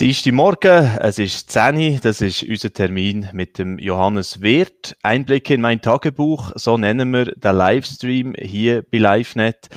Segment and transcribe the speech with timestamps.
[0.00, 4.96] Dienstag Morgen, es ist 10 Uhr, das ist unser Termin mit dem Johannes Wirth.
[5.02, 9.68] Einblicke in mein Tagebuch, so nennen wir den Livestream hier bei LiveNet.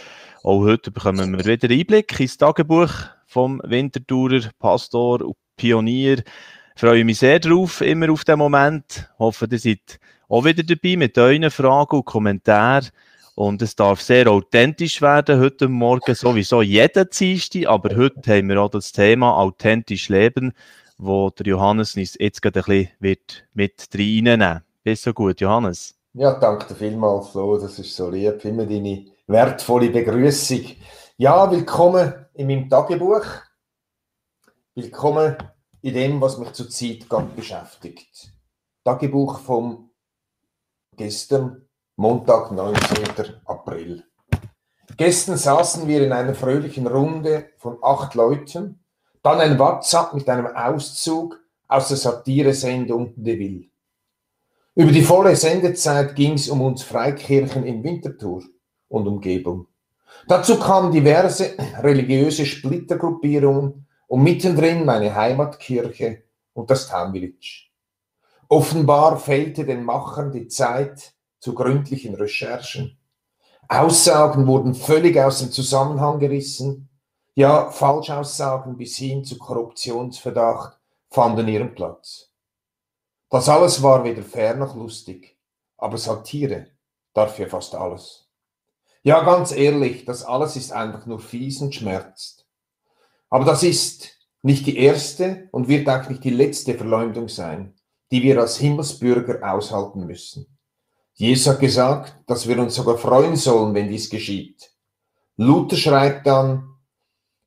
[0.41, 2.90] Auch heute bekommen wir wieder Einblick ins Tagebuch
[3.28, 6.20] vom Wintertourer, Pastor und Pionier.
[6.20, 9.09] Ich freue mich sehr drauf, immer auf den Moment.
[9.16, 12.92] Ich hoffe, ihr seid auch wieder dabei mit euren Fragen und Kommentaren.
[13.36, 17.66] Und es darf sehr authentisch werden heute Morgen, sowieso jeden Dienstag.
[17.66, 20.54] Aber heute haben wir auch das Thema authentisch leben,
[21.00, 25.95] wo der Johannes uns jetzt gerade ein bisschen wird mit reinnehmen Bist so gut, Johannes?
[26.14, 27.58] Ja, danke dir vielmals, Flo.
[27.58, 28.45] Das ist so lieb.
[28.45, 30.66] Immer deine wertvolle Begrüßung.
[31.17, 33.26] Ja, willkommen in meinem Tagebuch.
[34.76, 35.38] Willkommen
[35.81, 38.31] in dem, was mich zurzeit gerade beschäftigt.
[38.84, 39.89] Tagebuch vom
[40.95, 41.67] gestern,
[42.04, 43.38] Montag, 19.
[43.46, 44.04] April.
[44.98, 48.84] Gestern saßen wir in einer fröhlichen Runde von acht Leuten,
[49.22, 53.68] dann ein WhatsApp mit einem Auszug aus der Satiresendung De Ville.
[54.76, 58.44] Über die volle Sendezeit ging es um uns Freikirchen in Winterthur
[58.90, 59.67] und Umgebung.
[60.28, 61.52] Dazu kamen diverse
[61.82, 67.70] religiöse Splittergruppierungen und mittendrin meine Heimatkirche und das Town Village.
[68.50, 72.97] Offenbar fehlte den Machern die Zeit zu gründlichen Recherchen.
[73.67, 76.88] Aussagen wurden völlig aus dem Zusammenhang gerissen.
[77.36, 82.31] Ja, Falschaussagen bis hin zu Korruptionsverdacht fanden ihren Platz.
[83.30, 85.38] Das alles war weder fair noch lustig,
[85.75, 86.67] aber Satire
[87.14, 88.30] darf ja fast alles.
[89.02, 92.48] Ja, ganz ehrlich, das alles ist einfach nur fies und schmerzt.
[93.30, 97.76] Aber das ist nicht die erste und wird auch nicht die letzte Verleumdung sein,
[98.11, 100.52] die wir als Himmelsbürger aushalten müssen.
[101.16, 104.72] Jesus hat gesagt, dass wir uns sogar freuen sollen, wenn dies geschieht.
[105.38, 106.78] Luther schreibt dann,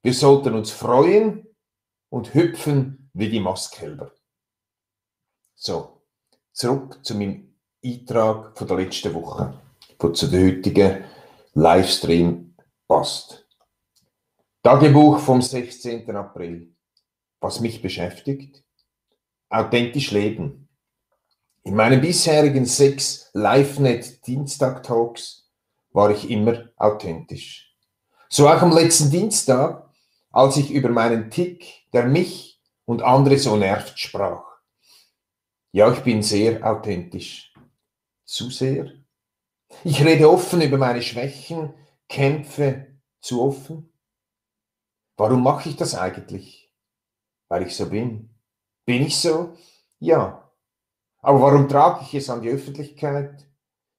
[0.02, 1.46] wir sollten uns freuen
[2.10, 4.12] und hüpfen wie die Mastkälber.
[5.54, 6.02] So,
[6.52, 7.54] zurück zu meinem
[7.84, 9.60] Eintrag von der letzten Woche,
[9.98, 11.04] von zu der heutigen
[11.54, 12.54] Livestream
[12.86, 13.46] passt.
[14.62, 16.10] Tagebuch vom 16.
[16.14, 16.74] April.
[17.40, 18.64] Was mich beschäftigt?
[19.48, 20.65] Authentisch leben.
[21.66, 25.50] In meinen bisherigen sechs LiveNet-Dienstag-Talks
[25.90, 27.74] war ich immer authentisch.
[28.28, 29.92] So auch am letzten Dienstag,
[30.30, 34.44] als ich über meinen Tick, der mich und andere so nervt, sprach.
[35.72, 37.52] Ja, ich bin sehr authentisch.
[38.24, 38.92] Zu sehr?
[39.82, 41.74] Ich rede offen über meine Schwächen,
[42.08, 43.92] kämpfe zu offen.
[45.16, 46.72] Warum mache ich das eigentlich?
[47.48, 48.30] Weil ich so bin.
[48.84, 49.56] Bin ich so?
[49.98, 50.45] Ja,
[51.26, 53.48] aber warum trage ich es an die Öffentlichkeit?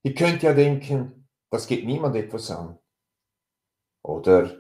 [0.02, 2.80] Ihr könnt ja denken, das geht niemand etwas an.
[4.02, 4.56] Oder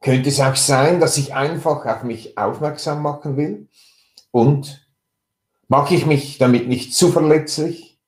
[0.00, 3.68] könnte es auch sein, dass ich einfach auf mich aufmerksam machen will?
[4.32, 4.90] Und
[5.68, 8.00] mache ich mich damit nicht zu verletzlich?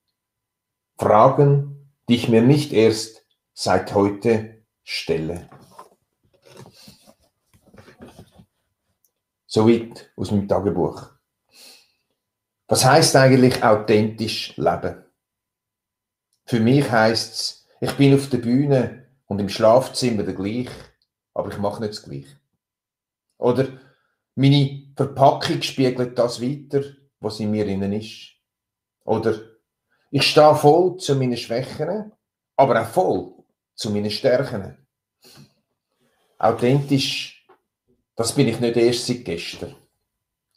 [0.98, 3.24] Fragen, die ich mir nicht erst
[3.54, 5.48] seit heute stelle.
[9.46, 11.12] Soweit aus meinem Tagebuch.
[12.72, 15.04] Was heißt eigentlich authentisch leben?
[16.46, 20.70] Für mich heißt es, ich bin auf der Bühne und im Schlafzimmer der gleich,
[21.34, 22.40] aber ich mache nicht das Gleiche.
[23.36, 23.68] Oder
[24.36, 26.82] meine Verpackung spiegelt das weiter,
[27.20, 28.36] was in mir innen ist.
[29.04, 29.38] Oder
[30.10, 32.12] ich stehe voll zu meinen Schwächen,
[32.56, 33.34] aber auch voll
[33.74, 34.78] zu meinen Stärken.
[36.38, 37.46] Authentisch,
[38.16, 39.76] das bin ich nicht erst seit gestern,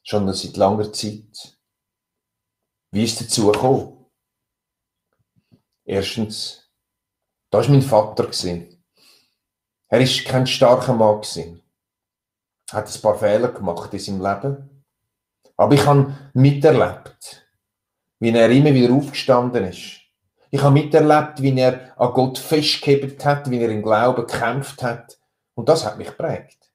[0.05, 1.54] sondern seit langer Zeit.
[2.95, 4.05] Wie ist es dazu gekommen?
[5.83, 6.71] Erstens,
[7.49, 8.29] da war mein Vater.
[9.89, 11.21] Er war kein starker Mann.
[12.71, 14.85] Er hat ein paar Fehler gemacht in seinem Leben.
[15.57, 17.45] Aber ich habe miterlebt,
[18.19, 19.99] wie er immer wieder aufgestanden ist.
[20.49, 25.19] Ich habe miterlebt, wie er an Gott festgehebt hat, wie er im Glauben gekämpft hat.
[25.53, 26.71] Und das hat mich geprägt.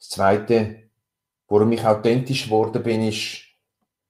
[0.00, 0.90] Das Zweite,
[1.46, 3.49] warum ich authentisch geworden bin, ist,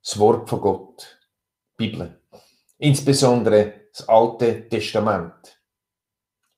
[0.02, 1.19] das Wort von Gott,
[1.79, 2.23] die Bibel.
[2.79, 5.61] Insbesondere das Alte Testament.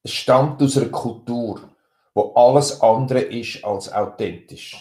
[0.03, 1.71] Es stammt aus einer Kultur,
[2.15, 4.77] wo alles andere ist als authentisch.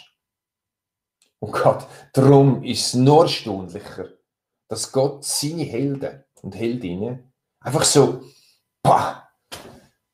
[1.40, 4.10] Und Gott, darum ist es nur erstaunlicher,
[4.68, 8.24] dass Gott seine Helden und Heldinnen einfach so,
[8.84, 9.28] pah,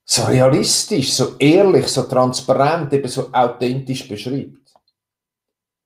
[0.05, 4.73] so realistisch, so ehrlich, so transparent, eben so authentisch beschreibt.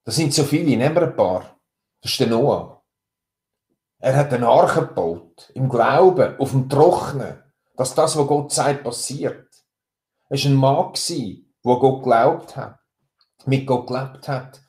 [0.03, 1.60] Das sind so viele, nehmen wir ein paar.
[2.01, 2.83] Das ist der Noah.
[3.99, 7.43] Er hat eine Arche gebaut, im Glauben, auf dem Trocknen,
[7.75, 9.47] dass das, was Gott sagt, passiert.
[10.29, 12.79] Er war ein Mann, der Gott glaubt hat,
[13.45, 14.61] mit Gott gelebt hat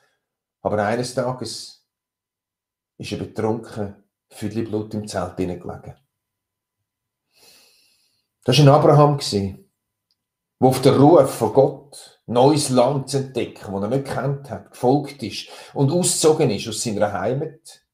[0.62, 1.84] Aber eines Tages
[2.98, 5.96] ist er betrunken, viel Blut im Zelt gelegen.
[8.44, 9.18] Das war ein Abraham,
[10.62, 14.70] der auf den Ruf von Gott, neues Land zu entdecken, das er nicht kennt hat,
[14.70, 17.84] gefolgt ist und ausgezogen ist aus seiner Heimat.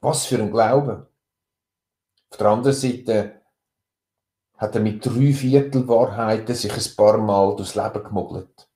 [0.00, 1.10] Was für ein Glaube.
[2.30, 3.42] Auf der anderen Seite
[4.56, 8.68] hat er mit drei Viertel Wahrheiten sich ein paar Mal durchs Leben gemogelt.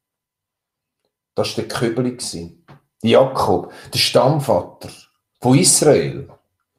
[1.37, 2.19] Das war der Köbeli,
[3.03, 4.91] Jakob, der Stammvater
[5.41, 6.29] von Israel,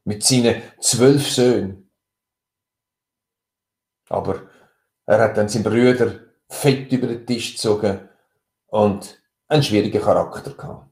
[0.03, 1.89] mit seinen zwölf Söhnen.
[4.09, 4.41] Aber
[5.05, 8.09] er hat dann seinen Brüder fett über den Tisch gezogen
[8.67, 10.89] und einen schwierigen Charakter gehabt.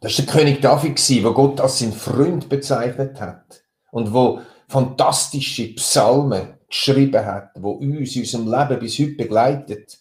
[0.00, 5.74] Das war der König David, der Gott als sein Freund bezeichnet hat und wo fantastische
[5.74, 9.98] Psalmen geschrieben hat, wo uns in unserem Leben bis heute begleitet.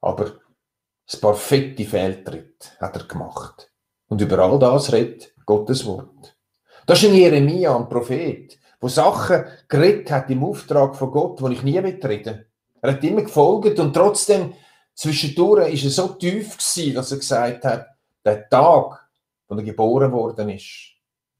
[0.00, 0.40] Aber
[1.12, 3.72] ein paar fette Fehltritte hat er gemacht.
[4.08, 6.36] Und über all das redet Gottes Wort.
[6.86, 11.48] Das ist ein Jeremia, ein Prophet, wo Sachen geredet hat im Auftrag von Gott, wo
[11.48, 12.46] ich nie mitreden.
[12.80, 14.52] Er hat immer gefolgt und trotzdem
[14.94, 17.88] zwischendurch ist er so tief gewesen, dass er gesagt hat,
[18.24, 19.08] der Tag,
[19.48, 20.92] wo er geboren worden ist,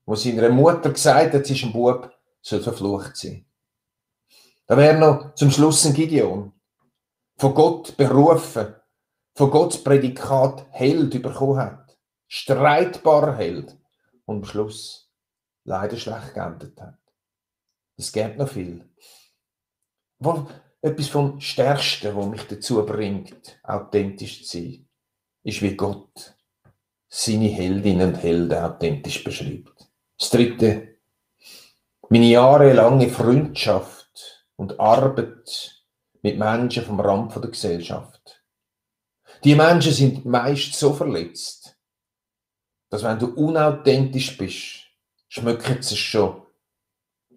[0.06, 2.10] wo seiner Mutter gesagt hat, sie ist ein Bub,
[2.42, 3.46] soll verflucht sein.
[4.66, 6.52] Da wäre noch zum Schluss ein Gideon,
[7.36, 8.74] von Gott berufen,
[9.36, 11.96] von Gottes Prädikat Held bekommen hat,
[12.26, 13.78] streitbarer Held
[14.24, 15.12] und am Schluss
[15.62, 17.05] leider schlecht geendet hat.
[17.96, 18.84] Es gibt noch viel.
[20.18, 20.46] Wo,
[20.82, 24.88] etwas vom Stärksten, was mich dazu bringt, authentisch zu sein,
[25.42, 26.34] ist, wie Gott
[27.08, 29.88] seine Heldinnen und Helden authentisch beschreibt.
[30.18, 30.98] Das Dritte,
[32.08, 35.82] meine jahrelange Freundschaft und Arbeit
[36.22, 38.42] mit Menschen vom Rand der Gesellschaft.
[39.44, 41.76] Die Menschen sind meist so verletzt,
[42.90, 44.86] dass wenn du unauthentisch bist,
[45.28, 46.45] schmeckt es schon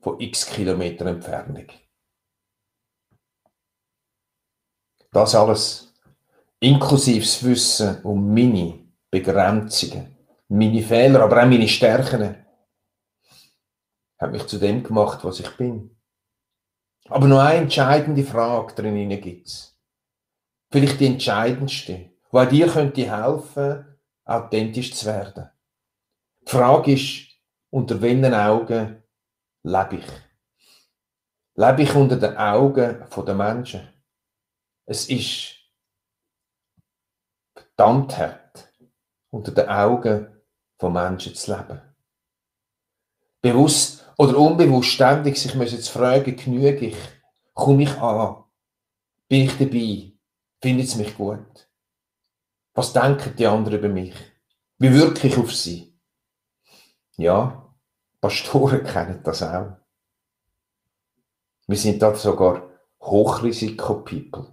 [0.09, 1.67] von x Kilometern Entfernung.
[5.11, 5.93] Das alles
[6.59, 8.79] inklusive das Wissen um meine
[9.09, 10.15] Begrenzungen,
[10.49, 12.45] meine Fehler, aber auch meine Stärken,
[14.19, 15.95] hat mich zu dem gemacht, was ich bin.
[17.07, 19.79] Aber nur eine entscheidende Frage drin gibt es.
[20.71, 25.49] Vielleicht die entscheidendste, die dir könnte helfen, authentisch zu werden.
[26.41, 27.29] Die Frage ist,
[27.71, 28.98] unter welchen Augen
[29.63, 30.07] lebe ich?
[31.55, 33.87] Lebe ich unter den Augen der Menschen?
[34.85, 35.55] Es ist
[37.53, 38.73] verdammt hart,
[39.29, 40.41] unter den Augen
[40.77, 41.81] von Menschen zu leben.
[43.41, 46.97] Bewusst oder unbewusst ständig sich müssen zu fragen, genüge ich?
[47.53, 48.43] Komme ich an?
[49.27, 50.13] Bin ich dabei?
[50.61, 51.69] Findet es mich gut?
[52.73, 54.15] Was denken die anderen über mich?
[54.77, 55.97] Wie wirke ich auf sie?
[57.17, 57.58] Ja,
[58.21, 59.77] Pastoren kennen das auch.
[61.67, 62.69] Wir sind da sogar
[63.01, 64.47] Hochrisiko-People.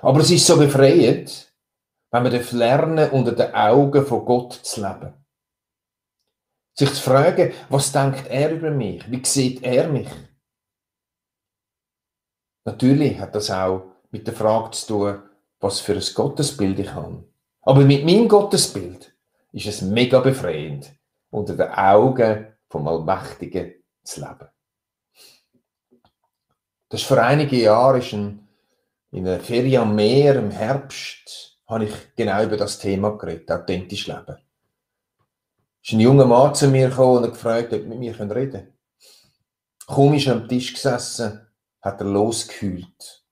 [0.00, 1.52] Aber es ist so befreiend,
[2.10, 5.12] wenn wir lernen, unter den Augen von Gott zu leben.
[6.74, 9.10] Sich zu fragen, was denkt er über mich?
[9.10, 10.08] Wie sieht er mich?
[12.64, 15.22] Natürlich hat das auch mit der Frage zu tun,
[15.60, 17.24] was für ein Gottesbild ich habe.
[17.62, 19.14] Aber mit meinem Gottesbild
[19.52, 20.92] ist es mega befreiend,
[21.30, 24.48] unter den Augen vom Allmächtigen zu leben.
[26.88, 28.48] Das ist vor einigen Jahren ein,
[29.10, 34.06] in einer Ferie am Meer im Herbst habe ich genau über das Thema geredet, authentisch
[34.06, 34.38] leben
[35.88, 38.74] ist ein junger Mann zu mir gekommen und gefragt, ob mit mir reden
[40.14, 41.46] ist er am Tisch gesessen,
[41.80, 43.24] hat er losgehüllt.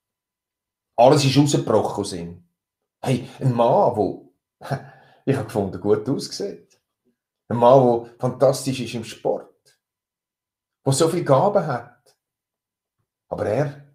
[0.96, 2.48] Alles ist rausgebrochen aus ihm.
[3.02, 4.80] Hey, ein Mann, der,
[5.26, 6.65] ich habe gefunden, gut aussieht.
[7.48, 9.80] Ein Mann, der fantastisch ist im Sport.
[10.84, 12.16] Der so viele Gaben hat.
[13.28, 13.94] Aber er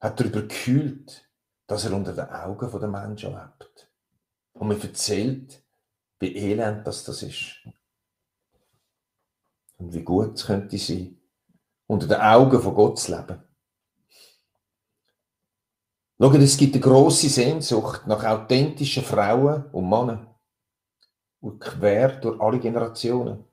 [0.00, 1.28] hat darüber gekühlt,
[1.66, 3.90] dass er unter den Augen der Menschen lebt.
[4.52, 5.62] Und mir erzählt,
[6.18, 7.66] wie elend das, das ist.
[9.78, 11.20] Und wie gut es könnte sein,
[11.86, 13.42] unter den Augen von Gott zu leben.
[16.18, 20.34] Schaut, es gibt eine grosse Sehnsucht nach authentischen Frauen und Männern.
[21.46, 23.44] Und quer durch alle Generationen.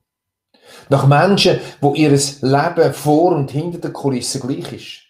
[0.90, 5.04] Nach Menschen, wo ihr Leben vor und hinter der Kulisse gleich ist.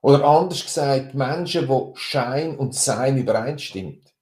[0.00, 4.14] Oder anders gesagt, Menschen, wo Schein und Sein übereinstimmt.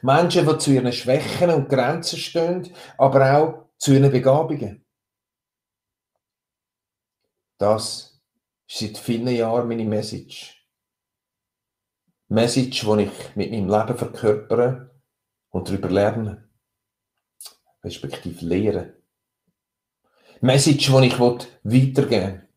[0.00, 4.86] Menschen, die zu ihren Schwächen und Grenzen stehen, aber auch zu ihren Begabungen.
[7.58, 8.22] Das
[8.66, 10.66] ist seit vielen Jahren meine Message.
[12.28, 14.93] Message, die ich mit meinem Leben verkörpere
[15.54, 16.48] und darüber lerne,
[17.84, 18.94] respektive lehre.
[20.40, 22.48] Message, die ich weitergeben will,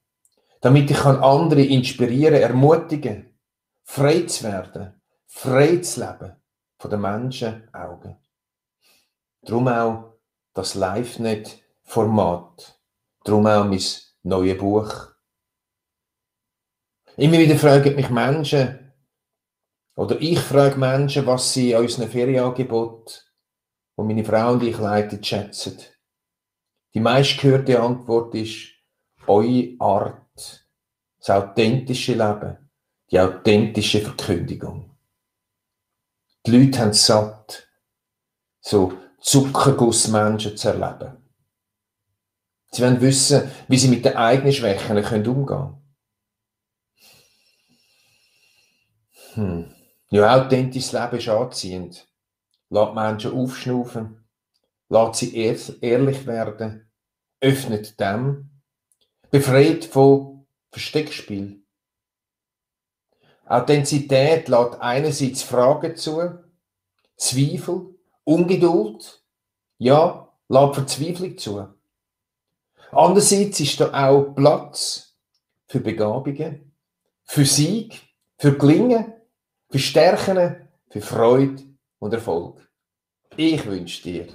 [0.62, 3.38] damit ich andere inspirieren, ermutigen,
[3.84, 6.38] frei zu werden, frei zu leben
[6.80, 8.18] von den Menschen Augen.
[9.44, 10.16] Darum auch
[10.56, 12.80] das LiveNet-Format.
[13.24, 13.80] Darum auch mein
[14.24, 15.10] neues Buch.
[17.16, 18.77] Immer wieder fragen mich Menschen,
[19.98, 23.16] oder ich frage Menschen, was sie an unseren Ferienangeboten,
[23.96, 25.80] wo meine Frau und ich leiten, schätzen.
[26.94, 28.74] Die meistgehörte Antwort ist,
[29.26, 30.68] eure Art,
[31.18, 32.70] das authentische Leben,
[33.10, 34.96] die authentische Verkündigung.
[36.46, 37.68] Die Leute haben es satt,
[38.60, 41.18] so Zuckergussmenschen zu erleben.
[42.70, 45.78] Sie wollen wissen, wie sie mit den eigenen Schwächen umgehen können.
[49.34, 49.77] Hm.
[50.10, 52.08] Ja, authentisches Leben ist anziehend.
[52.70, 54.26] Lass Menschen aufschnaufen.
[54.90, 56.90] Lass sie ehrlich werden.
[57.42, 58.50] Öffnet dem.
[59.30, 61.62] Befreit von Versteckspiel.
[63.46, 66.22] Authentizität lässt einerseits Fragen zu,
[67.18, 69.24] Zweifel, Ungeduld,
[69.78, 71.68] ja, lässt Verzweiflung zu.
[72.92, 75.16] Andererseits ist da auch Platz
[75.68, 76.74] für Begabungen,
[77.26, 78.02] für Sieg,
[78.38, 79.14] für Gelingen,
[79.70, 81.64] für Stärken, für Freude
[82.00, 82.68] und Erfolg.
[83.36, 84.28] Ich wünsche dir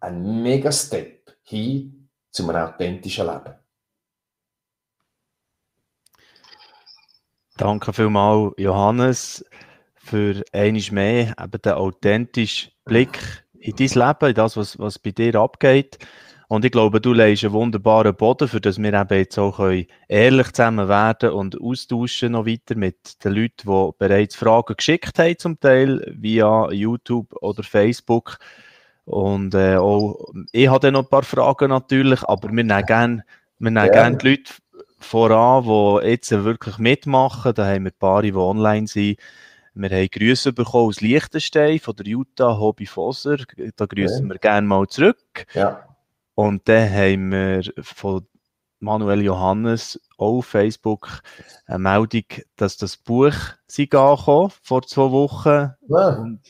[0.00, 3.54] einen mega Step hin zum authentischen Leben.
[7.56, 9.44] Danke vielmals, Johannes,
[9.94, 15.12] für einiges mehr eben den authentischen Blick in dein Leben, in das, was, was bei
[15.12, 15.98] dir abgeht.
[16.48, 19.60] Und ich glaube, du legst einen wunderbaren Boden, für das wir eben jetzt auch
[20.08, 25.38] ehrlich zusammen werden und austauschen noch weiter mit den Leuten, die bereits Fragen geschickt haben,
[25.38, 28.38] zum Teil via YouTube oder Facebook.
[29.06, 33.24] Und äh, auch, ich habe noch ein paar Fragen natürlich, aber wir nehmen gerne
[33.58, 33.92] wir nehmen ja.
[33.92, 34.52] gern die Leute
[34.98, 37.54] voran, die jetzt wirklich mitmachen.
[37.54, 39.18] Da haben wir ein paar, die online sind.
[39.74, 43.38] Wir haben Grüße bekommen aus Liechtenstein von der Jutta Hobby Fosser.
[43.76, 44.32] Da grüßen ja.
[44.32, 45.46] wir gerne mal zurück.
[45.54, 45.93] Ja.
[46.34, 48.26] Und dann haben wir von
[48.80, 51.08] Manuel Johannes auf Facebook
[51.66, 52.24] eine Meldung,
[52.56, 53.34] dass das Buch
[53.66, 55.72] sie angekommen vor zwei Wochen.
[55.88, 56.08] Ja.
[56.18, 56.40] Und,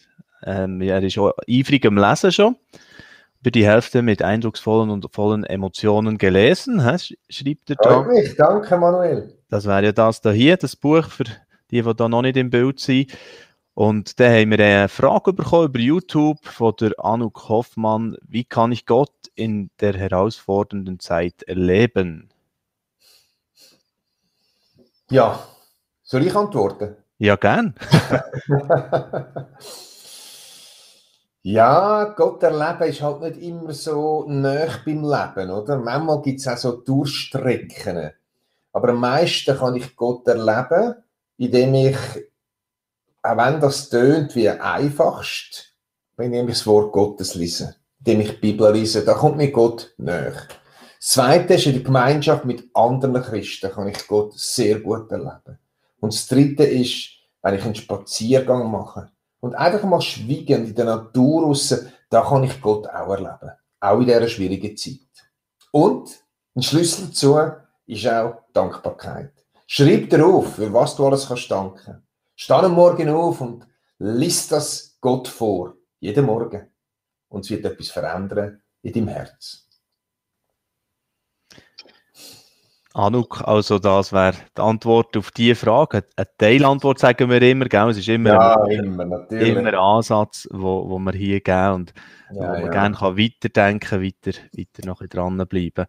[0.45, 2.57] ähm, er ist auch eifrig am Lesen schon.
[3.41, 8.03] Über die Hälfte mit eindrucksvollen und vollen Emotionen gelesen, he, schreibt er da.
[8.03, 8.35] Mich.
[8.37, 9.35] Danke, Manuel.
[9.51, 11.25] Das wäre ja das da hier, das Buch für
[11.71, 13.13] die, die da noch nicht im Bild sind.
[13.75, 18.17] Und dann haben wir eine Frage bekommen über YouTube von der Anuk Hoffmann.
[18.23, 22.31] Wie kann ich Gott in der herausfordernden Zeit erleben?
[25.11, 25.41] Ja,
[26.05, 26.97] soll ich antworten?
[27.19, 27.75] Ja, gern.
[31.43, 35.79] ja, Gott erleben ist halt nicht immer so nah beim Leben, oder?
[35.79, 38.13] Manchmal gibt es auch so Durchstrecken.
[38.73, 40.95] Aber am meisten kann ich Gott erleben,
[41.39, 41.97] indem ich
[43.25, 45.73] auch wenn das tönt wie einfachst,
[46.17, 49.95] wenn ich das Wort Gottes lese, indem ich die Bibel lese, da kommt mir Gott
[49.97, 50.35] näher.
[51.01, 55.59] Das Zweite ist, in der Gemeinschaft mit anderen Christen kann ich Gott sehr gut erleben.
[56.01, 60.85] Und das Dritte ist, wenn ich einen Spaziergang mache und einfach mal schweigen in der
[60.85, 61.75] Natur raus,
[62.11, 63.53] da kann ich Gott auch erleben.
[63.81, 64.99] Auch in dieser schwierigen Zeit.
[65.73, 66.11] Und
[66.55, 67.39] ein Schlüssel dazu
[67.87, 69.33] ist auch Dankbarkeit.
[69.67, 72.04] Schreib dir auf, für was du alles kannst danken.
[72.37, 73.67] Steh am Morgen auf und
[73.99, 75.75] liest das Gott vor.
[76.01, 76.69] Jeden Morgen.
[77.29, 79.65] Und es wird etwas verändern in deinem Herz.
[82.97, 86.05] Anuk, also das wäre die Antwort auf diese Frage.
[86.15, 87.89] Eine Teilantwort sagen wir immer, gell?
[87.89, 91.95] es ist immer, ja, ein, immer, immer ein Ansatz, wo, wo wir hier geben und
[92.31, 92.69] ja, wo man ja.
[92.69, 95.87] gerne kann weiterdenken, weiter, weiter noch dranbleiben.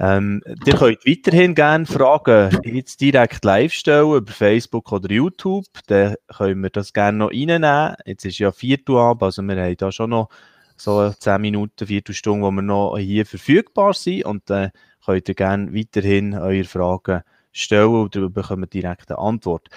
[0.00, 5.66] Ähm, ihr könnt weiterhin gerne Fragen jetzt direkt live stellen über Facebook oder YouTube.
[5.88, 7.96] Dann können wir das gerne noch reinnehmen.
[8.06, 10.28] Jetzt ist ja Viertelabend, also wir haben da schon noch
[10.76, 14.24] so 10 Minuten, Viertelstunde, wo wir noch hier verfügbar sind.
[14.24, 14.70] Und dann
[15.04, 19.68] könnt ihr gerne weiterhin eure Fragen stellen darüber bekommen direkt eine Antwort.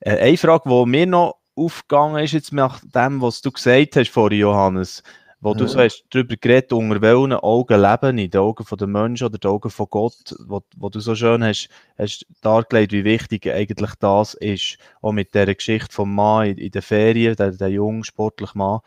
[0.00, 4.10] Äh, eine Frage, die mir noch aufgegangen ist, jetzt nach dem, was du gesagt hast
[4.10, 5.02] vorhin, Johannes,
[5.40, 9.26] wo du so hast darüber geredet, unter welchen Augen leben in den Augen der Menschen
[9.26, 13.48] oder den Augen von Gott, wo, wo du so schön hast, hast dargelegt, wie wichtig
[13.48, 17.68] eigentlich das ist, auch mit dieser Geschichte vom Mann in, in den Ferien, der, der
[17.68, 18.80] jungen, sportliche Mann.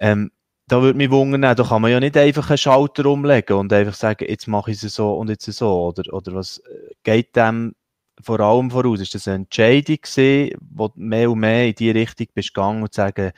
[0.00, 0.30] Ähm,
[0.68, 3.94] da würde mich wundern, da kann man ja nicht einfach einen Schalter umlegen und einfach
[3.94, 6.62] sagen, jetzt mache ich es so und jetzt so, oder, oder was
[7.02, 7.74] geht dem
[8.20, 9.00] vor allem voraus?
[9.00, 12.82] Ist das eine Entscheidung gewesen, wo du mehr und mehr in die Richtung bist gegangen
[12.82, 13.32] und sagen,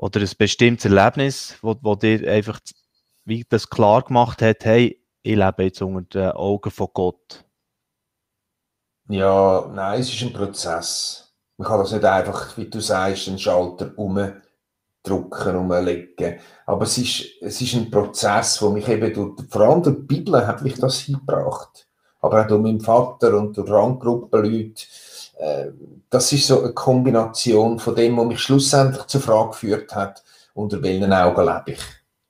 [0.00, 2.58] oder ein bestimmtes Erlebnis, wo, wo dir einfach
[3.24, 7.44] wie das klar gemacht hat, hey, ich lebe jetzt unter den Augen von Gott?
[9.08, 11.34] Ja, nein, es ist ein Prozess.
[11.58, 16.40] Man kann das nicht einfach, wie du sagst, einen Schalter umdrücken, umlegen.
[16.64, 20.02] Aber es ist, es ist ein Prozess, wo mich eben durch, vor allem durch die
[20.02, 21.86] Bibel hat mich das hingebracht.
[22.20, 24.82] Aber auch durch meinen Vater und durch Randgruppenleute.
[25.40, 25.70] Äh,
[26.10, 30.22] das ist so eine Kombination von dem, was mich schlussendlich zur Frage geführt hat,
[30.54, 31.80] unter welchen Augen lebe ich.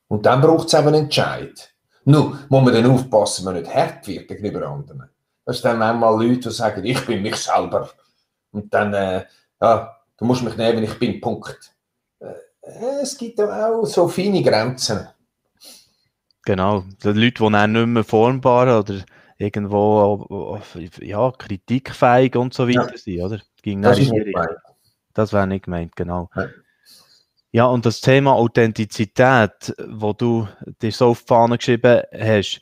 [0.08, 1.74] Und dann braucht es eben einen Entscheid.
[2.04, 5.08] Nun, muss man dann aufpassen, dass man nicht hart wird gegenüber anderen.
[5.44, 7.90] Das sind dann manchmal Leute, die sagen, ich bin mich selber.
[8.52, 9.24] Und dann, äh,
[9.60, 11.72] ja, du musst mich nehmen, ich bin, Punkt.
[12.20, 15.08] Äh, es gibt auch so feine Grenzen.
[16.44, 19.04] Genau, die Leute, die dann nicht mehr formbar oder
[19.40, 20.60] irgendwo
[21.00, 22.96] ja, kritikfähig und so weiter ja.
[22.96, 23.40] sind, oder?
[23.62, 24.50] Ging das ist nicht gemeint.
[25.14, 26.28] Das wäre nicht gemeint, genau.
[26.36, 26.48] Ja.
[27.52, 27.64] ja.
[27.66, 30.46] und das Thema Authentizität, wo du
[30.82, 32.60] dir so auf die Fahne geschrieben hast,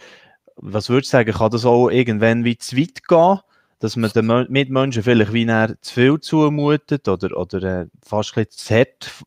[0.56, 3.40] was würdest du sagen, kann das auch irgendwann wie zu weit gehen,
[3.80, 5.46] dass man den Mitmenschen vielleicht wie
[5.80, 9.24] zu viel zumutet oder, oder äh, fast ein bisschen zu hart,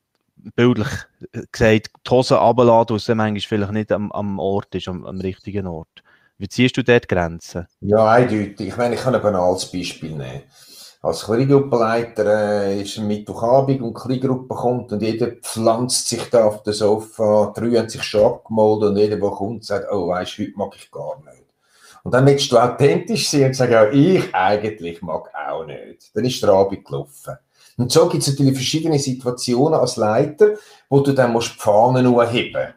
[0.55, 0.89] bildlich
[1.51, 5.67] gesagt, die Hose runterladen, was manchmal vielleicht nicht am, am Ort ist, am, am richtigen
[5.67, 6.03] Ort.
[6.41, 7.67] Wie ziehst du dort Grenzen?
[7.81, 8.69] Ja, eindeutig.
[8.69, 10.41] Ich meine, ich kann ein banales Beispiel nehmen.
[11.03, 16.45] Als Kleingruppenleiter äh, ist ein Mittwochabend und die Kleingruppe kommt und jeder pflanzt sich da
[16.45, 20.15] auf das Sofa, drei haben sich schon abgemalt und jeder, der kommt, sagt, oh, du,
[20.15, 21.45] heute mag ich gar nicht.
[22.03, 26.09] Und dann willst du authentisch sein und sagen, ja, ich eigentlich mag auch nicht.
[26.15, 27.37] Dann ist der Abend gelaufen.
[27.77, 30.55] Und so gibt es natürlich verschiedene Situationen als Leiter,
[30.89, 32.73] wo du dann musst die Fahnen heben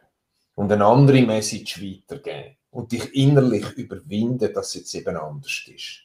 [0.55, 6.01] und eine andere Message weitergeben und dich innerlich überwinden, dass es jetzt eben anders ist.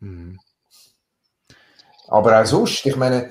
[0.00, 0.38] Mhm.
[2.08, 3.30] Aber auch sonst, ich meine,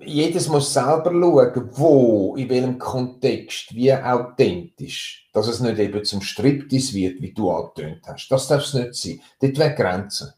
[0.00, 6.20] jedes muss selber schauen, wo, in welchem Kontext, wie authentisch, dass es nicht eben zum
[6.20, 8.28] Striptease wird, wie du angetönt hast.
[8.28, 9.20] Das darf es nicht sein.
[9.40, 10.32] Dort wäre Grenzen.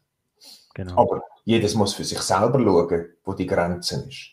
[0.75, 1.03] Genau.
[1.03, 4.33] Aber jedes muss für sich selber schauen, wo die Grenze ist.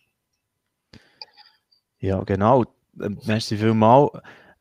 [1.99, 2.65] Ja, genau.
[3.01, 4.11] Ähm, merci vielmals.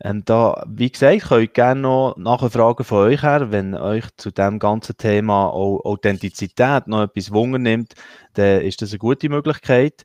[0.04, 4.30] Ähm, da, wie gesagt, könnt ihr gerne noch Nachfragen von euch her, wenn euch zu
[4.30, 7.94] dem ganzen Thema Authentizität noch etwas Wunder nimmt,
[8.34, 10.04] dann ist das eine gute Möglichkeit.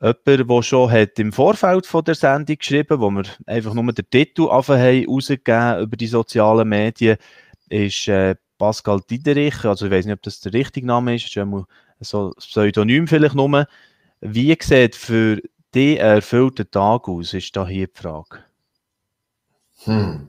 [0.00, 4.08] Jemand, der schon hat im Vorfeld von der Sendung geschrieben, wo wir einfach nur den
[4.10, 7.18] Titel haben, rausgegeben über die sozialen Medien,
[7.68, 9.66] ist äh, Pascal Diederich.
[9.66, 13.66] Also ich weiß nicht, ob das der richtige Name ist, ist so Pseudonym vielleicht nur.
[14.22, 15.42] Wie sieht für
[15.74, 18.45] dich ein erfüllter Tag aus, ist da hier die Frage.
[19.84, 20.28] Hm.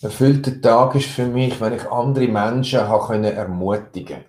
[0.00, 4.24] Erfüllter Tag ist für mich, wenn ich andere Menschen habe ermutigen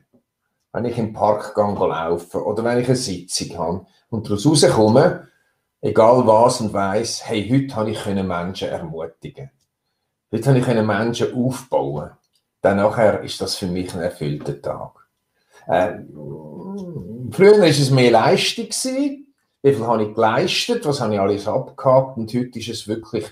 [0.71, 5.27] Wenn ich im Park gehe, laufen oder wenn ich eine Sitzung habe und daraus rauskomme,
[5.81, 9.51] egal was und weiss, hey, heute habe ich Menschen ermutigen
[10.31, 12.11] Heute habe ich Menschen aufbauen
[12.61, 15.07] Dann nachher ist das für mich ein erfüllter Tag.
[15.67, 15.99] Äh,
[17.31, 18.69] früher war es mehr Leistung.
[19.61, 20.85] Wie viel habe ich geleistet?
[20.85, 22.17] Was habe ich alles abgehakt?
[22.17, 23.25] Und heute ist es wirklich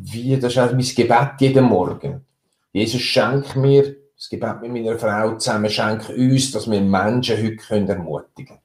[0.00, 2.24] wie, das ist mein Gebet jeden Morgen.
[2.72, 7.56] Jesus schenkt mir, das Gebet mit meiner Frau zusammen, schenkt uns, dass wir Menschen heute
[7.56, 8.58] können ermutigen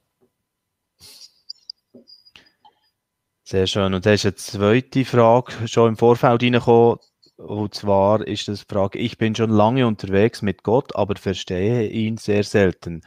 [3.43, 3.93] Sehr schön.
[3.93, 6.99] Und da ist eine zweite Frage schon im Vorfeld reingekommen.
[7.37, 11.87] Und zwar ist das die Frage, ich bin schon lange unterwegs mit Gott, aber verstehe
[11.87, 13.01] ihn sehr selten.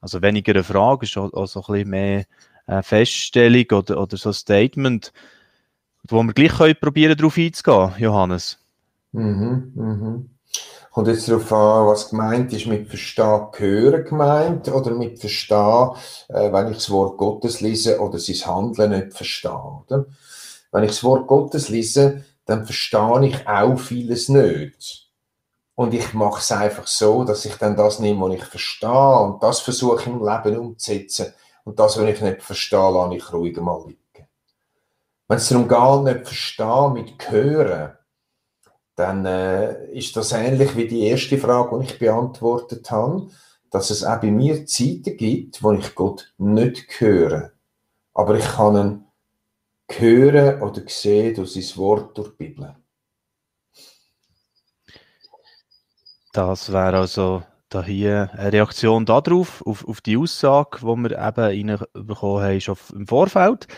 [0.00, 2.24] Also weniger eine Frage, ist auch, so ein bisschen mehr
[2.66, 5.12] eine Feststellung oder, oder so ein Statement
[6.04, 8.58] wo wir gleich können probieren, darauf einzugehen, Johannes.
[9.12, 10.30] Mhm, mhm.
[10.90, 15.90] Kommt jetzt darauf an, was gemeint ist, mit Verstehen hören gemeint oder mit Verstehen,
[16.28, 19.52] äh, wenn ich das Wort Gottes lese oder sein Handeln nicht verstehe.
[19.52, 20.06] Oder?
[20.72, 25.08] Wenn ich das Wort Gottes lese, dann verstehe ich auch vieles nicht.
[25.74, 29.42] Und ich mache es einfach so, dass ich dann das nehme, was ich verstehe und
[29.42, 31.32] das versuche im Leben umzusetzen.
[31.62, 34.00] Und das, was ich nicht verstehe, lasse ich ruhig mal liegen.
[35.28, 37.92] Wenn es darum geht, nicht verstehen mit Hören,
[38.96, 43.28] dann äh, ist das ähnlich wie die erste Frage, die ich beantwortet habe,
[43.70, 47.52] dass es auch bei mir Zeiten gibt, wo ich Gott nicht höre.
[48.14, 49.04] Aber ich kann ihn
[49.90, 52.74] hören oder sehen durch sein Wort, durch die Bibel.
[56.32, 61.70] Das wäre also da hier eine Reaktion darauf, auf, auf die Aussage, die wir eben
[61.70, 63.68] reinbekommen haben, schon im Vorfeld.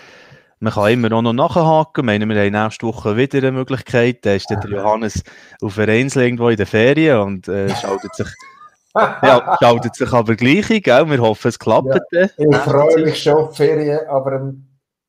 [0.61, 2.07] Man kann immer auch noch nachhaken.
[2.07, 4.25] Wir, wir haben nächste Woche wieder eine Möglichkeit.
[4.25, 5.23] Da ist der Johannes
[5.63, 8.29] auf einer Insel irgendwo in der Ferien und äh, schaltet sich
[8.95, 11.11] ja, schaltet sich aber gleich ein, gell?
[11.11, 11.97] Wir hoffen, es klappt.
[12.11, 14.53] Ja, ich freue mich schon auf Ferien, aber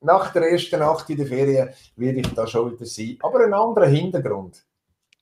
[0.02, 3.18] nach der ersten Nacht in der Ferien werde ich da schon wieder sein.
[3.22, 4.64] Aber einen anderen Hintergrund.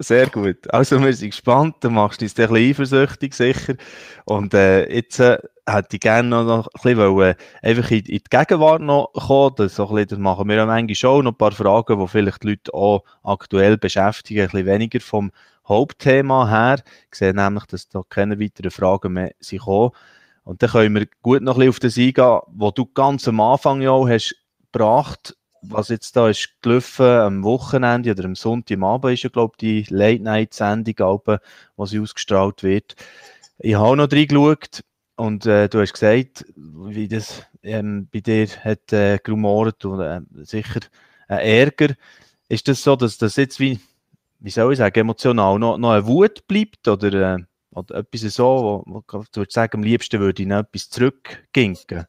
[0.01, 0.71] Sehr gut.
[0.73, 1.75] Also wir sind gespannt.
[1.81, 3.75] Du machst uns ein bisschen eifersüchtig, sicher.
[4.23, 8.23] Und äh, jetzt äh, hätte ich gerne noch ein bisschen wollen, einfach in, in, die
[8.29, 9.55] Gegenwart noch kommen.
[9.57, 11.25] Das, so bisschen, das machen wir am Ende schon.
[11.25, 14.43] Noch ein paar Fragen, die vielleicht die Leute auch aktuell beschäftigen.
[14.43, 15.31] Ein bisschen weniger vom
[15.67, 16.81] Hauptthema her.
[17.11, 19.91] Ich sehe nämlich, dass da keine weiteren Fragen mehr sind gekommen.
[20.45, 23.41] Und dann können wir gut noch ein bisschen auf das eingehen, wo du ganz am
[23.41, 24.33] Anfang ja auch hast
[24.71, 29.29] gebracht was jetzt da ist gelaufen am Wochenende oder am Sonntag am Abend ist ja,
[29.29, 31.39] glaube ich, die Late-Night-Sendung,
[31.85, 32.95] sie ausgestrahlt wird.
[33.59, 34.83] Ich habe noch reingeschaut
[35.15, 40.21] und äh, du hast gesagt, wie das ähm, bei dir hat äh, gerumoret und äh,
[40.45, 40.79] sicher
[41.27, 41.95] ein Ärger.
[42.47, 43.79] Ist das so, dass das jetzt wie,
[44.39, 48.83] wie soll ich sagen, emotional noch, noch eine Wut bleibt oder, äh, oder etwas so,
[48.85, 52.05] wo, wo du würdest sagen, am liebsten würde ich noch etwas zurückginken?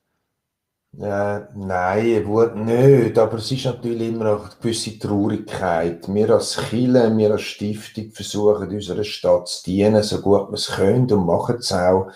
[0.99, 6.13] Äh, nein, Wut nicht, aber es ist natürlich immer noch eine gewisse Traurigkeit.
[6.13, 10.67] Wir als Chile, wir als Stiftung versuchen unserer Stadt zu dienen, so gut wir es
[10.67, 12.11] können und machen es auch.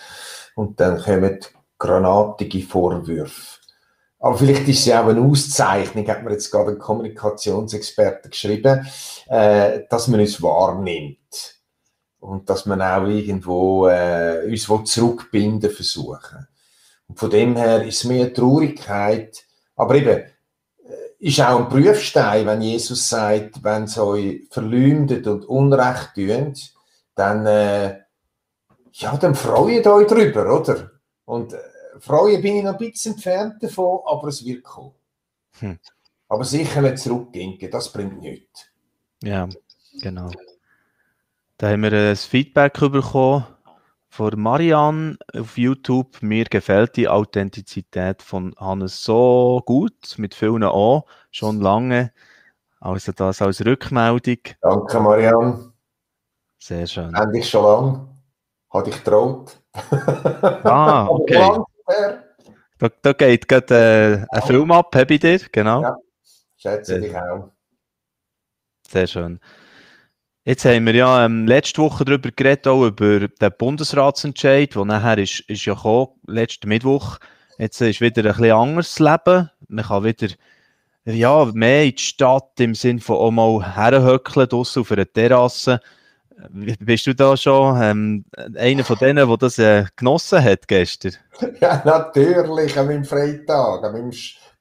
[0.56, 1.38] Und dann kommen
[1.78, 3.60] granatige Vorwürfe.
[4.18, 8.86] Aber vielleicht ist es ja auch eine Auszeichnung, hat mir jetzt gerade ein Kommunikationsexperte geschrieben,
[9.28, 11.60] äh, dass man uns wahrnimmt.
[12.18, 16.48] Und dass man auch irgendwo äh, uns zurückbinden versuchen.
[17.08, 19.44] Und von dem her ist es mehr Traurigkeit.
[19.76, 20.28] Aber eben, äh,
[21.18, 26.72] ist auch ein Prüfstein, wenn Jesus sagt, wenn es euch verleumdet und Unrecht tut,
[27.14, 28.00] dann, äh,
[28.92, 30.90] ja, dann freut euch drüber, oder?
[31.24, 31.58] Und äh,
[31.98, 34.94] freuen bin ich noch ein bisschen entfernt davon, aber es wird kommen.
[35.60, 35.78] Hm.
[36.28, 38.66] Aber sicher nicht zurückgehen, das bringt nichts.
[39.22, 39.48] Ja,
[40.00, 40.30] genau.
[41.56, 43.44] Da haben wir ein Feedback bekommen
[44.14, 46.22] von Marianne auf YouTube.
[46.22, 52.12] Mir gefällt die Authentizität von Hannes so gut, mit vielen A, schon lange.
[52.78, 54.38] Also das als Rückmeldung.
[54.60, 55.72] Danke, Marianne.
[56.60, 57.12] Sehr schön.
[57.12, 58.08] Endlich schon lang.
[58.70, 59.60] Hat ich traut.
[60.62, 61.58] Ah, okay.
[62.78, 65.82] da, da geht gerade äh, ein Film ab, bei dir, genau.
[65.82, 65.96] Ja,
[66.56, 67.50] schätze dich auch.
[68.88, 69.40] Sehr schön.
[70.46, 75.16] Jetzt haben wir ja ähm, letzte Woche darüber geredet, auch über den Bundesratsentscheid, der nachher
[75.16, 77.16] ist, ist ja gekommen, letzten Mittwoch.
[77.56, 79.50] Jetzt ist wieder ein bisschen anderes Leben.
[79.68, 80.28] Man kann wieder
[81.06, 85.80] ja, mehr in die Stadt im Sinne von auch mal herhöckeln, draussen auf einer Terrasse.
[86.50, 91.14] Bist du da schon ähm, einer von denen, der das äh, genossen hat gestern?
[91.60, 94.12] Ja, natürlich, an meinem Freitag, an meinem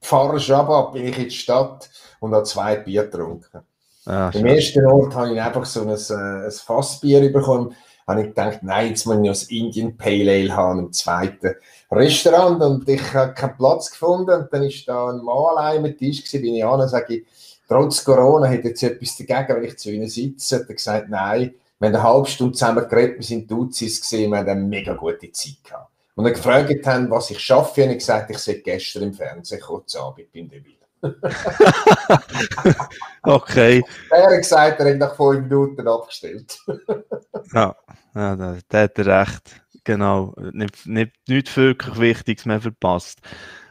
[0.01, 1.89] Pfarrer bin ich in die Stadt
[2.21, 3.63] und habe zwei Bier getrunken.
[4.05, 7.75] Ah, Im ersten Ort habe ich einfach so ein, äh, ein Fassbier bekommen.
[8.05, 11.55] Habe ich gedacht, nein, jetzt muss ich noch das Indian Pale Ale haben im zweiten
[11.89, 14.41] Restaurant und ich habe keinen Platz gefunden.
[14.41, 17.23] Und dann ist da ein Mann allein mit Tisch gewesen, bin ich an und sage,
[17.67, 20.57] trotz Corona hat jetzt etwas dagegen, wenn ich zu ihnen sitze.
[20.57, 24.31] Hat er gesagt, nein, wir haben eine halbe Stunde zusammen geredet, wir sind Duzis gesehen,
[24.31, 25.89] wir haben eine mega gute Zeit gehabt.
[26.15, 29.61] Und dann gefragt haben, was ich schaffe, habe ich gesagt, ich sehe gestern im Fernsehen
[29.61, 30.82] kurz Abend beim Deville.
[33.23, 33.83] okay.
[34.09, 36.57] Er hat gesagt, er hat nach fünf Minuten abgestellt.
[37.53, 37.75] ja,
[38.15, 39.61] ja, da, hat er recht.
[39.83, 40.33] Genau.
[40.53, 43.19] Nicht, nicht, nicht wirklich Wichtiges mehr verpasst.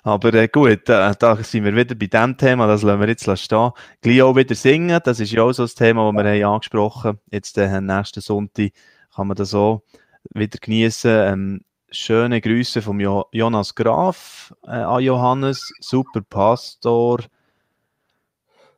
[0.03, 3.39] Aber äh, gut, äh, da sind wir wieder bei dem Thema, das lassen wir jetzt
[3.39, 3.71] stehen.
[4.01, 7.09] Gleich auch wieder singen, das ist ja auch so ein Thema, das wir haben angesprochen
[7.11, 7.21] haben.
[7.31, 8.73] Jetzt äh, nächsten Sonntag
[9.15, 9.83] kann man das auch
[10.35, 11.11] wieder genießen.
[11.11, 11.61] Ähm,
[11.93, 17.21] schöne Grüße vom jo Jonas Graf äh, an Johannes, super Pastor.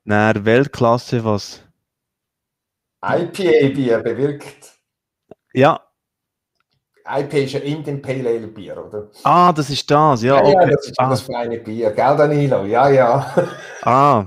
[0.04, 1.62] Nach Weltklasse, was?
[3.02, 4.72] IPA-Bier bewirkt.
[5.54, 5.80] Ja.
[7.06, 9.10] IPA ist ja Indian Pale Ale Bier, oder?
[9.24, 10.36] Ah, das ist das, ja.
[10.40, 10.52] Okay.
[10.52, 11.10] ja das ist ah.
[11.10, 12.64] das feine Bier, gell, Danilo?
[12.64, 13.34] Ja, ja.
[13.82, 14.24] Ah,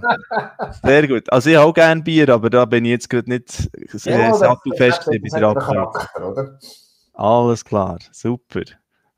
[0.83, 1.31] sehr gut.
[1.31, 4.33] Also, ich habe auch gerne Bier, aber da bin ich jetzt gerade nicht sehr ja,
[4.35, 6.09] sattelfest bei der Abfahrt.
[7.17, 8.61] Alles klar, super.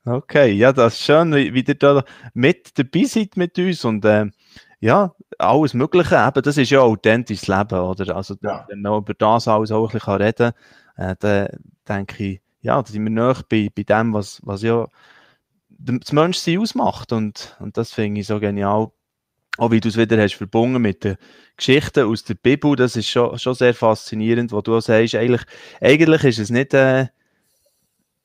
[0.06, 4.02] Okay, ja, das ist schön, wie, wie ihr da mit dabei seid mit uns und
[4.06, 4.24] äh,
[4.80, 8.16] ja, alles Mögliche, eben, das ist ja authentisches Leben, oder?
[8.16, 8.64] Also, ja.
[8.70, 10.52] wenn man über das alles auch ein bisschen reden
[10.96, 11.48] kann, äh, dann
[11.86, 14.86] denke ich, ja, da sind wir näher bei, bei dem, was, was ja
[15.68, 18.90] das Menschsein ausmacht und, und das finde ich so genial.
[19.58, 21.18] Auch wie du es wieder hast verbunden mit den
[21.58, 25.42] Geschichten aus der Bibel, das ist schon, schon sehr faszinierend, wo du auch sagst, eigentlich,
[25.82, 27.08] eigentlich ist es nicht äh,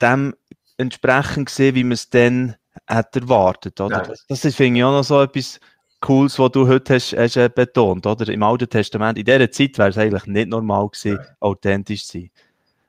[0.01, 0.35] dem
[0.77, 2.55] entsprechend gesehen, wie man es dann
[2.87, 4.03] hat erwartet, oder?
[4.03, 4.13] Ja.
[4.27, 5.59] Das, das finde ich auch noch so etwas
[6.01, 8.27] Cooles, was du heute hast, hast äh, betont, oder?
[8.31, 11.35] Im Alten Testament, in dieser Zeit wäre es eigentlich nicht normal gewesen, ja.
[11.39, 12.31] authentisch zu sein.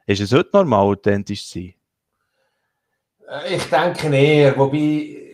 [0.07, 1.75] Ist es heute normal, authentisch zu sein?
[3.51, 5.26] Ich denke eher, wobei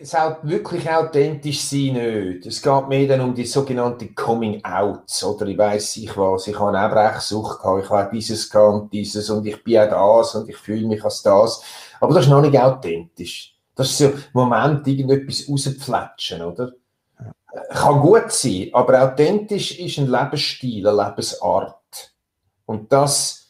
[0.43, 2.45] wirklich authentisch sein nicht.
[2.45, 6.59] Es geht mehr dann um die sogenannte Coming Outs, oder ich weiß ich was, ich
[6.59, 10.49] habe eine Brechsucht gehabt, ich habe dieses und dieses und ich bin auch das und
[10.49, 11.63] ich fühle mich als das.
[11.99, 13.55] Aber das ist noch nicht authentisch.
[13.75, 16.71] Das ist so im Moment irgendetwas rauspfletschen, oder?
[17.69, 22.13] Kann gut sein, aber authentisch ist ein Lebensstil, eine Lebensart.
[22.65, 23.42] Und das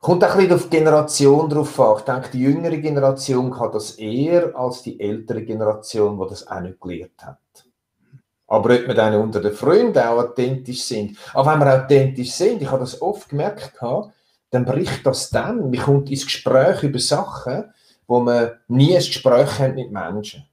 [0.00, 1.96] Kommt auch ein bisschen auf die Generation drauf an.
[1.98, 6.60] Ich denke, die jüngere Generation kann das eher als die ältere Generation, die das auch
[6.60, 7.38] nicht gelernt hat.
[8.46, 11.18] Aber ob wir dann unter den Freunden auch authentisch sind.
[11.34, 13.80] Aber wenn wir authentisch sind, ich habe das oft gemerkt,
[14.50, 15.70] dann bricht das dann.
[15.70, 17.72] Man kommt ins Gespräch über Sachen,
[18.06, 20.46] wo man nie ein Gespräch hat mit Menschen.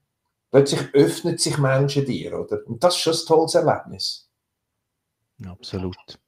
[0.50, 2.60] Plötzlich öffnet sich Menschen dir, oder?
[2.66, 4.28] Und das ist schon ein tolles Erlebnis.
[5.46, 6.20] Absolut.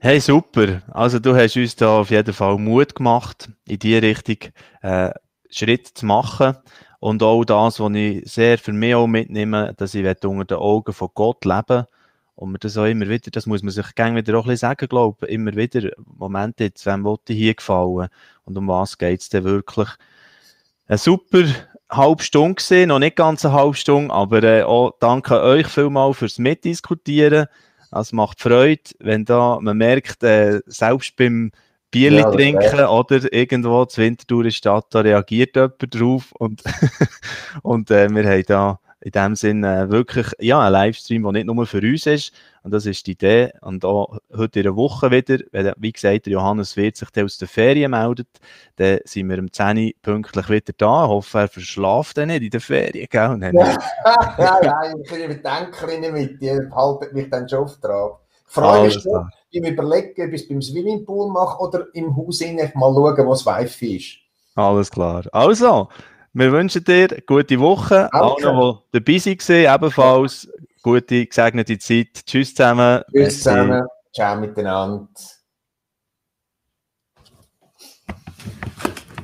[0.00, 0.82] Hey, super.
[0.92, 5.10] Also du hast uns da auf jeden Fall Mut gemacht, in die Richtung äh,
[5.50, 6.56] Schritt zu machen.
[7.00, 10.92] Und auch das, was ich sehr für mich auch mitnehme, dass ich unter den Augen
[10.92, 11.86] von Gott leben
[12.36, 14.68] und mir das auch immer wieder, das muss man sich gerne wieder auch ein bisschen
[14.68, 18.08] sagen, glaube ich, immer wieder, Moment jetzt, wem wollte hier gefallen
[18.44, 19.88] und um was geht es denn wirklich?
[20.86, 21.42] Eine super
[21.90, 26.18] halbe Stunde gesehen, noch nicht ganz eine halbe Stunde, aber äh, auch danke euch vielmals
[26.18, 27.48] fürs Mitdiskutieren.
[27.92, 31.50] Es macht Freude, wenn da man merkt, äh, selbst beim
[31.90, 36.62] Bierli ja, trinken oder irgendwo zur Winterthur in Stadt, da reagiert jemand drauf und,
[37.62, 41.46] und äh, wir haben da in dem Sinne äh, wirklich ja, ein Livestream, der nicht
[41.46, 42.32] nur für uns ist.
[42.62, 43.52] Und das ist die Idee.
[43.60, 47.38] Und auch heute in der Woche wieder, wenn, wie gesagt, der Johannes wird sich aus
[47.38, 48.28] der Ferien meldet,
[48.76, 51.04] dann sind wir um 10 Uhr pünktlich wieder da.
[51.04, 53.06] Ich hoffe, er verschlaft dann nicht in der Ferien.
[53.08, 53.30] Gell?
[53.30, 53.78] Und ja,
[54.38, 57.78] ja, ja, ich bin mit Denkerinnen mit, die halten mich dann schon auf.
[57.80, 62.40] Die Frage ist nur, ich überlege, ob ich es beim Swimmingpool mache oder im Haus
[62.40, 64.18] mal schauen, wo das Wifi ist.
[64.54, 65.24] Alles klar.
[65.32, 65.88] Also,
[66.32, 68.08] wir wünschen dir eine gute Woche.
[68.12, 68.48] Danke.
[68.48, 70.48] Alle, die dabei waren, ebenfalls
[70.82, 72.24] gute, gesegnete Zeit.
[72.26, 73.02] Tschüss zusammen.
[73.12, 73.86] Tschüss zusammen.
[74.12, 75.08] Ciao miteinander.